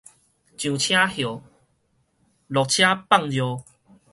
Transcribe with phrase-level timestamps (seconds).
[0.03, 0.09] 上車歇，
[2.47, 3.63] 落車放尿